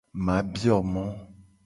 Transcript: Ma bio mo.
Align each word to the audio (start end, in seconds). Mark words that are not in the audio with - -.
Ma 0.25 0.37
bio 0.53 0.77
mo. 0.93 1.05